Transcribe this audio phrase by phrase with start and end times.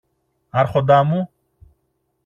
[0.49, 1.29] Άρχοντα μου;